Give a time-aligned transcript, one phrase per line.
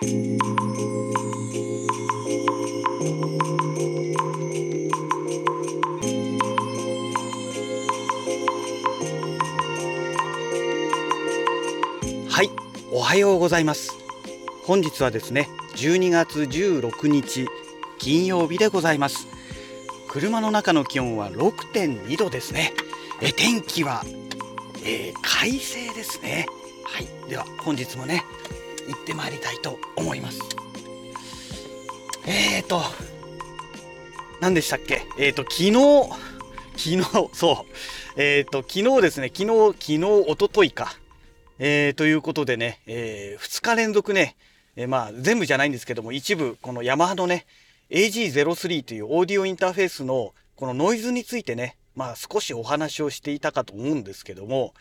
[0.00, 0.06] はい
[12.92, 13.98] おはようございます。
[14.62, 17.48] 本日はですね12月16日
[17.98, 19.26] 金曜日でございます。
[20.06, 22.72] 車の中の気温は6.2度ですね。
[23.20, 24.04] え天気は、
[24.84, 26.46] えー、快晴ですね。
[26.84, 28.22] はいでは本日もね
[28.88, 30.40] 行ってまいりたいと思います。
[32.26, 32.82] えーと
[34.40, 35.02] 何でしたっけ？
[35.18, 35.72] えーと昨日
[36.76, 37.72] 昨日そう。
[38.16, 39.30] えーと昨日ですね。
[39.34, 40.98] 昨日昨日一昨日か。
[41.60, 44.36] えー、ということでね、えー、2日連続ね、
[44.76, 47.46] えー、まあ全部じゃないんですけども一部このヤマハのね
[47.90, 54.72] AG03 というオーディオインターフェースのこのノイズについてねまあ少しお話をしていたかと思うんですけども、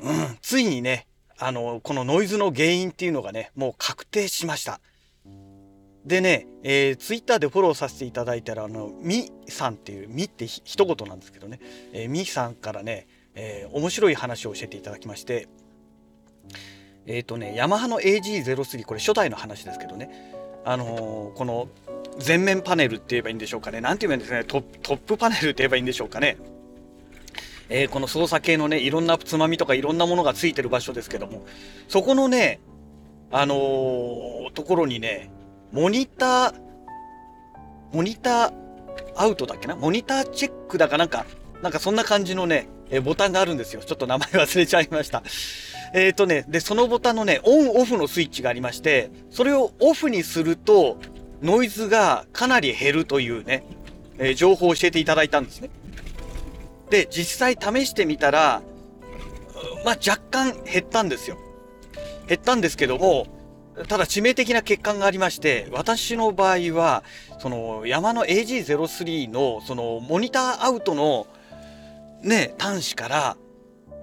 [0.00, 1.06] うん、ついにね
[1.46, 4.80] あのこのノイズの原因っていうのがねもう確定しました。
[6.04, 11.60] でね、えー、ツイッターでフォローさせていただいたら、あの、みさんっていう、みって一言なんですけどね、
[11.92, 15.48] えー、みさんからね、えー、面白い話を教えていただきまして。
[17.06, 20.10] えっ、ー、とねヤマハの AG03 これ初代の話ですけどね。
[20.64, 21.68] あのー、この
[22.24, 23.80] 前面パネルって言えばいいんでしょうかね。
[23.80, 24.44] 何て言うんですね。
[24.44, 26.36] トップパネルって言えばいいんでしょうかね。
[27.74, 31.44] えー、この操作系のねいろんなつまみとかいろんなものがついてる場所ですけども
[31.88, 32.60] そこのね
[33.30, 35.30] あのー、ところにね
[35.72, 36.54] モニター
[37.92, 38.52] モニター
[39.16, 39.76] アウトだっけな？
[39.76, 41.24] モニターチェックだかなんか
[41.62, 43.82] なんかそんな感じのねえボタンがあるんですよ。
[43.82, 45.22] ちょっと名前忘れちゃいました。
[45.94, 50.98] えっ、ー、とね、で、そのボタンのね、オンオフのスイッチがありまして、それをオフにすると、
[51.42, 53.64] ノイズがかなり減るというね、
[54.18, 55.70] え、情報を教えていただいたんですね。
[56.92, 58.60] で、実際試してみたら、
[59.82, 61.38] まあ、若干減ったんですよ。
[62.28, 63.26] 減ったんですけども、
[63.88, 67.02] ただ致命的な欠陥がありまして、私の場合は、
[67.38, 71.26] その山の AG03 のそのモニターアウトの
[72.22, 73.36] ね、端子から、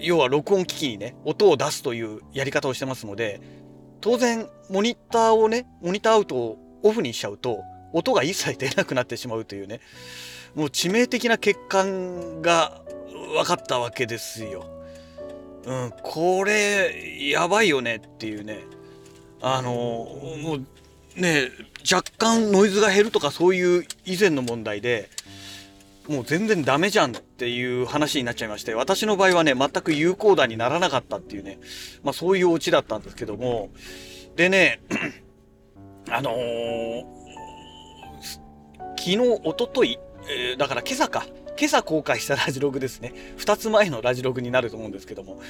[0.00, 3.40] 要は録音機器にね、音を出すというやり方をしてますので、
[4.00, 7.60] 当然、モニターをね、モニターアウトをオフにしちゃうと、
[7.92, 9.78] 音が一切出なくなってしまうというね、
[10.54, 12.82] もう致命的な欠陥が
[13.34, 14.66] 分かったわけですよ。
[15.64, 18.64] うん、これ、やばいよねっていうね。
[19.40, 20.58] あの、も
[21.16, 21.50] う、ね、
[21.90, 25.08] 若干ノイズが減るとかそういう以前の問題で、
[26.08, 31.58] もう全然ダメじゃんっていう話になっちゃいまして、私の場合はね、全く有効打にならなかったっていうね、
[32.02, 33.70] まあそういうオチだったんですけども、
[34.36, 34.80] でね、
[36.10, 37.04] あのー、
[38.98, 39.98] 昨日、おととい、
[40.28, 41.26] えー、だから今朝か、
[41.58, 43.12] 今朝公開したラジログですね。
[43.38, 45.40] 2つ前のラジログになると思うんですけども。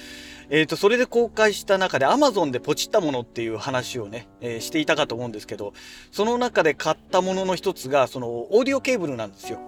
[0.50, 5.72] えっ、ー、と、それで公開した中で Amazon でポチったものっていう話をね、えー、していたかと思うんですけど、
[6.10, 9.60] その中で買ったものの一つが、そのオーディオケーブルなんですよ。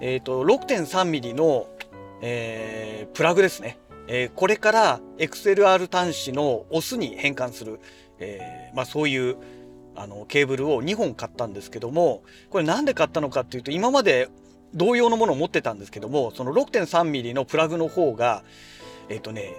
[0.00, 1.68] えっ、ー、と、6.3mm の、
[2.20, 3.78] えー、プラグですね。
[4.08, 7.78] えー、これから XLR 端子のオスに変換する、
[8.18, 9.36] えー、まあそういう
[10.00, 14.28] あのケーブルを2本買ったんですけども、これなんで買ったのかっていうと、今まで
[14.74, 18.44] 同様のものを持ってたんですけども、その 6.3mm のプラグの方が、
[19.08, 19.56] えっ、ー、とね、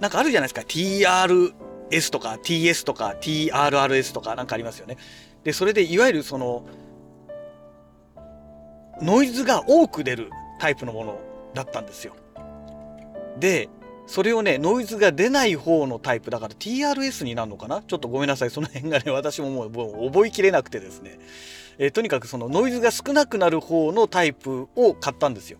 [0.00, 0.62] なんかあるじゃないですか。
[0.62, 4.98] TRS とか TS とか TRRS とかなんかありますよね。
[5.44, 6.66] で、それでいわゆるその
[9.00, 10.30] ノイズが多く出る
[10.60, 11.20] タイプのもの
[11.54, 12.14] だったんですよ。
[13.38, 13.68] で、
[14.06, 17.82] それをね、ノイズが出ない方のタイプだから TRS になるのかな？
[17.82, 18.50] ちょっとごめんなさい。
[18.50, 21.18] その辺がね、私ももうもう覚えきれなくてですね。
[21.78, 25.58] えー、とにかくそのノイズが少なくなる方のタイプを買ったんですよ。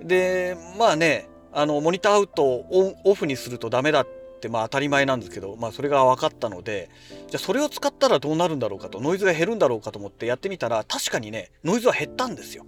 [0.00, 4.08] で、まあね、あの、モニターアウトをオフにするとダメだっ
[4.40, 6.88] てまあ当たり前なんですけど、まあそれが分かったので、
[7.28, 12.64] じゃあそれを使ったらどうなるんだろうかと、ノイズが減るんだろうかと思ってやってみたら、確かにね、ノイズは減ったんですよ。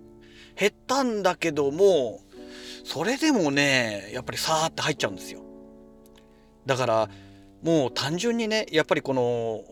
[0.56, 2.20] 減ったんだけども、
[2.84, 5.42] それでもね、やっぱりさーって入っちゃうんですよ。
[6.66, 7.08] だから、
[7.62, 9.62] もう単純にね、やっぱりこの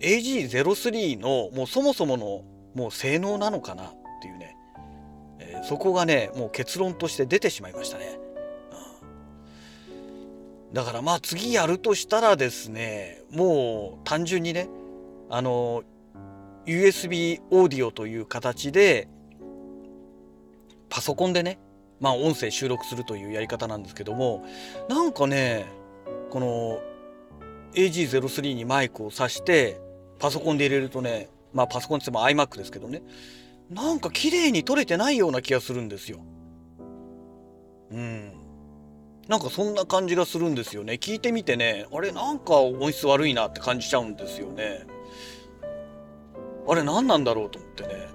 [0.00, 2.44] AG03 のもうそもそもの
[2.74, 3.92] もう性能なのかなっ
[4.22, 4.56] ていうね、
[5.38, 8.18] えー、そこがね、もう結論として出てしまいましたね。
[10.72, 14.68] だからまあ次やるとしたらですね、もう単純にね、
[15.28, 15.82] あの、
[16.64, 19.08] USB オーディオという形で、
[20.88, 21.58] パソコンでね、
[22.00, 24.44] まあ音声収録するというやり方なんですけども、
[24.88, 25.66] なんかね、
[26.30, 26.80] この
[27.74, 29.80] AG03 にマイクを挿して、
[30.18, 33.02] パソコンで入れるとね、まあパソコンって言っても iMac ですけどね、
[33.70, 36.20] なんか綺麗に撮れてないような気がするんですよ。
[37.92, 38.32] うん。
[39.28, 40.94] なんかそんな感じがするんですよね。
[40.94, 44.86] 聞いてみてね、あれなんか音質悪いなって感じちゃうんですよね。
[46.66, 48.08] あれ何なんだろうと思ってね。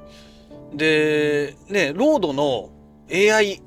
[0.74, 2.70] で、ね、ロードの
[3.10, 3.62] AI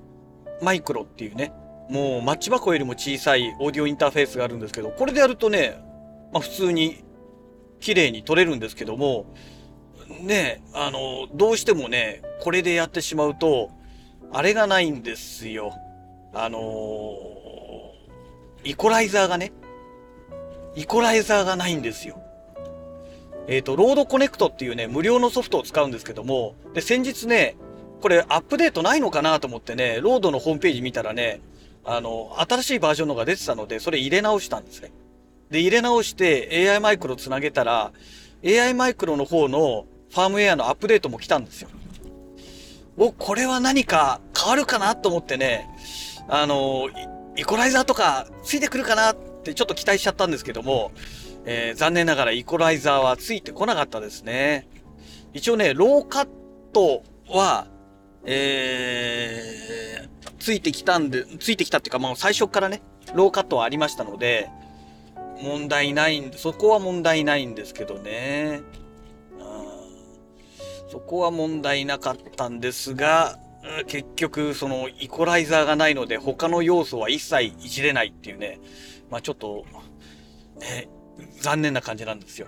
[0.62, 1.52] マイクロっていうね、
[1.88, 5.78] もうマッチ箱よりも小さいオーディオインターフェースがあるんですけど、これでやるとね、
[6.32, 7.04] まあ普通に
[7.80, 9.26] 綺麗に撮れるんですけども、
[10.20, 13.70] ね、あの、どうしてもね、これでやってしまうと、
[14.32, 15.72] あれがないんですよ。
[16.34, 19.52] あのー、イコライザーがね、
[20.74, 22.20] イコライザーがないんですよ。
[23.46, 27.56] えっ、ー、と、 RODE Connect っていうね、無料のソフトを使うんですけども、で、先日ね、
[28.00, 31.40] これアップデートないのかなと思ってね、 RODE のホームページ見たらね、
[31.84, 34.92] あの、新しいバージョンのが出てたので、それ入れ直したんですね。
[35.50, 37.92] で、入れ直して AI マイクロつなげたら、
[38.44, 41.70] AI マイクロの方のファームウェアのアップデートも来たんですよ。
[42.96, 45.68] お、これは何か変わるかなと思ってね、
[46.28, 46.88] あの、
[47.36, 50.92] イコライザーとかついてくるかなってちょっと期待しちゃったんですけども、
[51.44, 54.68] えー、残念ながらイコライザーはついてこなかったですね。
[55.32, 56.28] 一応ね、ローカッ
[56.72, 57.68] トは、
[58.30, 62.82] えー、ついてきたんで、ついてきたっていうか、まあ最初からね、
[63.14, 64.50] ローカットはありましたので、
[65.42, 68.60] 問題ないんで、そこは問題ないんですけどね。
[70.90, 73.38] そこは問題なかったんですが、
[73.86, 78.60] 結局、その、イコライザーがないので、他の要素は一切いじれないっていうね、
[79.10, 79.64] まあちょっと、
[80.60, 80.88] ね、
[81.40, 82.46] 残念な感じなんですよ。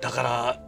[0.00, 0.65] だから、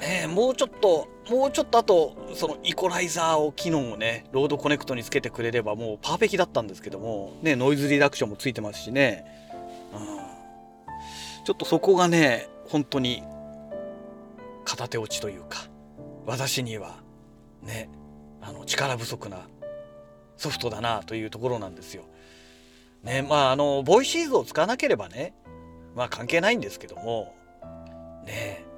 [0.00, 9.26] ね、もうちょっと、もうちょっとあと、そのイコライザーを機能をね、 RODE Connect につけてくれればもうパーフェクトだったんですけども、ね、ノイズリダクションもついてますしね、
[9.92, 9.96] う
[11.42, 13.22] ん、ちょっとそこがね、本当に
[14.64, 15.68] 片手落ちというか、
[16.24, 16.96] 私には
[17.62, 17.90] ね、
[18.40, 19.48] あの力不足な
[20.38, 22.04] ソフトだなというところなんですよ。
[23.02, 25.34] ね、まああの、ボイシーズを使わなければね、
[25.94, 27.34] まあ関係ないんですけども、
[28.24, 28.64] ね。
[28.66, 28.69] え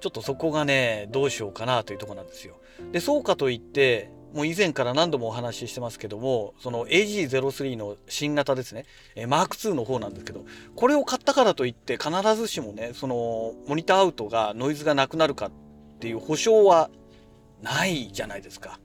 [0.00, 2.56] ちょっとそこがね、どうしようかなというとこなんですよ。
[2.92, 8.86] で、そうかといって、もう以前から何度もお話ししてますけども、その AG03 の新型ですね、
[9.16, 10.44] えー、マーク2の方なんですけど、
[10.76, 15.50] これを買ったからといって必ずしもね、そのモニターアウトがノイズがなくなるかっ
[15.98, 16.90] ていう保証は
[17.62, 18.78] ないじゃないですか。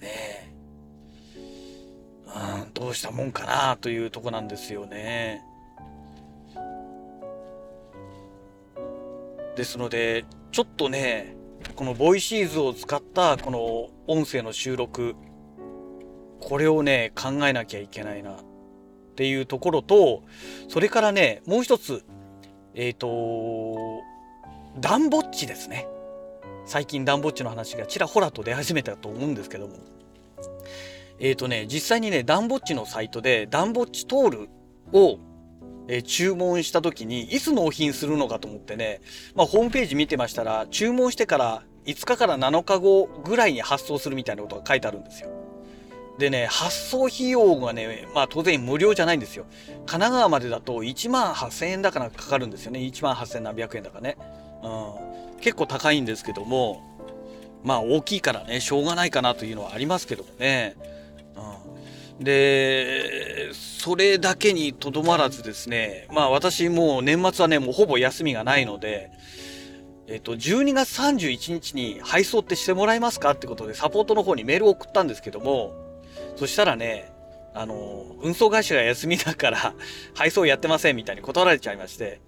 [0.00, 0.50] ねえ。
[2.62, 5.42] うん、どうしたもんかなというとこなんですよね。
[9.60, 11.36] ですので、ちょっとね、
[11.76, 15.14] このボイシーズを使ったこの音声の収録、
[16.40, 18.36] これをね、考えなきゃいけないなっ
[19.16, 20.22] ていうところと、
[20.68, 22.06] それからね、もう一つ、
[22.74, 24.00] えっ、ー、と、
[24.80, 25.86] ダンボッチですね。
[26.64, 29.74] 最近ダンボッチの話がちらほらと出始めたと思うんですけども。
[31.18, 34.48] えっ、ー、とね、実際にね、ダンボッチのサイトでダンボッチトール
[34.94, 35.18] を
[35.92, 39.00] え注文した時に、いつ納品するのかと思ってね、
[39.34, 45.30] まあ、ホームページ見てましたら、注文してから5日から7日後ぐらいに発送するみたいなことが書いてあるんですよ。
[46.16, 49.46] でね、発送費用がね、まあ当然無料じゃないんですよ。
[49.78, 52.78] 神奈川までだと1万8000円だからかかるんですよね。
[52.80, 54.16] 1万8000何百円だかね。
[54.62, 54.68] う
[55.38, 55.40] ん。
[55.40, 56.82] 結構高いんですけども、
[57.64, 60.76] まあ大きいからね、しょうがないかなというのはありますけどもね。
[62.20, 69.10] で、それだけにとどまらずですね、まあ私もう年末はね、もうほぼ休みがないので、
[70.06, 75.72] えっと、12月31日に配送ってしてもらえますかってことでサポートの方にメールを送ったんですけども、
[76.36, 77.10] そしたらね、
[77.54, 79.74] あの、運送会社が休みだから
[80.14, 82.20] 配送やってませんみたいに断られちゃいまして、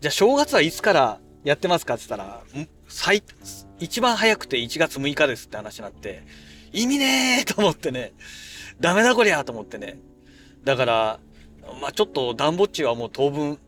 [0.00, 2.42] じゃあ正月はいつからやってますかって言ったら、
[2.88, 3.22] 最、
[3.80, 6.22] 一番早くて1月6日ですって話になって、
[6.72, 8.12] 意味ねーと思ってね、
[8.80, 9.98] ダメだこりゃと思ってね、
[10.64, 11.20] だから、
[11.80, 13.58] まあちょっとダンボッチはもう当分、もう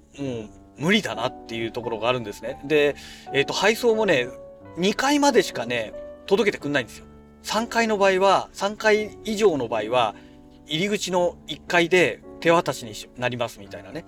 [0.79, 2.61] 無理だなっていうところがあるんですね。
[2.65, 2.97] で、
[3.33, 4.29] えっ、ー、と、配送もね、
[4.77, 5.93] 2階までしかね、
[6.27, 7.07] 届けてくんないんですよ。
[7.43, 10.15] 3階の場合は、3階以上の場合は、
[10.67, 14.05] 入り口の1階で手渡しになりますみたいなね。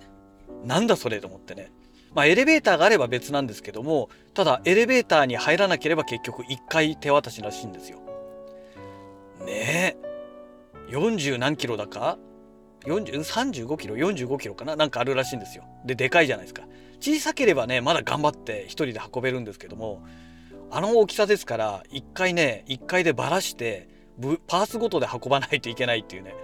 [0.63, 1.71] なんだそれと思ってね。
[2.13, 7.99] まあ、エレベーターがあれば別なんですけども、ただ、エレベーターに入らなければ結局1回手渡しらしいんですよ。
[9.45, 10.10] ねえ。
[10.91, 12.17] 40何キロだか
[12.83, 14.75] ？35キロ45キロかな？
[14.75, 15.63] なんかあるらしいんですよ。
[15.85, 16.63] ででかいじゃないですか。
[16.99, 20.03] 小さければねまだ頑張って一人で運べるんですけども
[20.69, 23.89] あの大きさですから一回ね一回でばらして
[24.47, 26.35] パーツごとで運ばないといけないっていうね。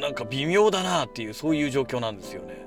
[0.00, 2.64] なんか微妙だなっていうそういう状況なんですよね。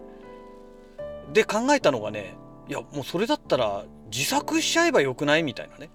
[1.34, 2.36] で考えたのがね
[2.68, 5.44] いやもうそれだったら自作しちゃえばよくない？
[5.44, 5.90] みたいなね。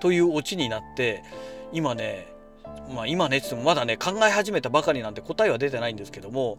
[0.00, 1.22] というオチになって
[1.72, 2.26] 今ね
[2.94, 6.58] まあ今ね、っまだね、考え始めたばかりなんで答えは出てないんですけども、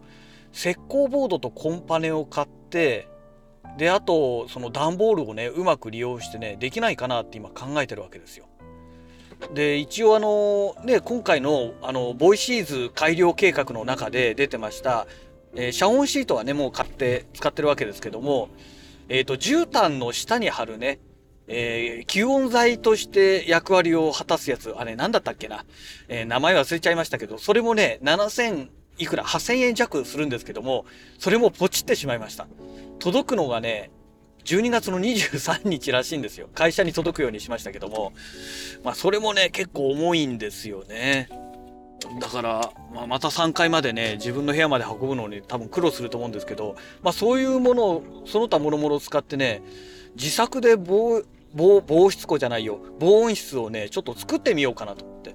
[0.52, 3.08] 石膏ボードとコンパネを買って、
[3.78, 8.46] で、あと、その段ボールをね、うまく利用してね、できないかなって今考えてるわけですよ。
[9.54, 15.06] で、一応あの、ね、今回の、あの、ボイシーズ改良計画の中で出てました、
[15.54, 18.48] えー、遮音シートはね、もう買って使ってるわけですけども、
[19.08, 20.98] えっ、ー、と、絨毯の下に貼るね、
[21.48, 25.64] えー、吸音材として役割を果たすやつ、あれ何だったっけな、
[26.08, 28.68] えー、名前忘れちゃいましたけど、それもね、7000
[28.98, 30.84] いくら、8000円弱するんですけども、
[31.18, 32.46] それもポチってしまいました。
[32.98, 33.90] 届くのがね、
[34.44, 36.48] 12月の23日らしいんですよ。
[36.54, 38.12] 会社に届くようにしましたけども、
[38.84, 41.28] まあそれもね、結構重いんですよね。
[42.20, 49.62] だから、まあ、また3階までね、自分の部屋まで運ぶのに多分苦労すると思うんですけど、まあそういうものを、その他もろもろ使ってね、
[50.16, 51.22] 自作で防、
[51.54, 55.34] 防、防湿庫じゃないよ、防音室をね、ちょっと作ってみようかなと思って。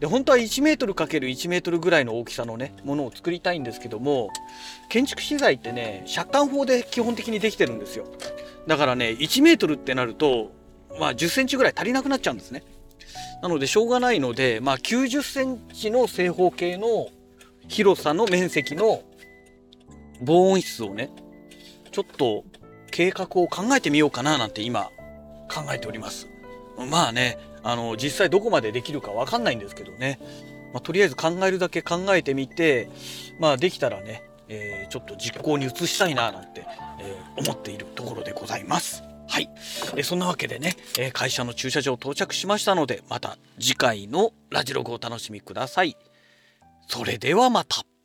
[0.00, 4.30] で、本当は1メートル ×1 メートルぐらいの大きさのね、ものを作りたいんですけども、
[4.88, 8.06] 建築資材ってね、借款法で基本的にできてるんですよ。
[8.66, 10.52] だからね、1メートルってなると、
[10.98, 12.62] まあ10センチぐらい足りなくなっちゃうんですね。
[13.42, 17.08] なのでしょうがないので、まあ90センチの正方形の
[17.68, 19.02] 広さの面積の
[20.22, 21.10] 防音室をね、
[21.90, 22.44] ちょっと
[22.96, 24.84] 計画を考えてみようかななんて今
[25.50, 26.28] 考えております。
[26.90, 30.18] まあね、あの、実際どこまでできるかわかんないんですけどね。
[30.72, 32.88] まあ、とりあえず考えるだけ考えてみて、
[33.38, 36.66] まあできたらね、えー、ちょっと実行に移したいななんて、
[36.98, 39.02] えー、思っているところでございます。
[39.28, 39.50] はい。
[39.94, 45.98] えそんなわけでね、え会社の駐車場到着しましたので、また次回のラジログをお楽しみください。
[46.88, 47.95] それではまた。